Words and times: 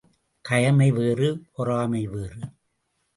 கயமை 0.45 0.87
வேறு, 0.91 1.43
பொறாமை 1.51 2.07
வேறு. 2.07 2.41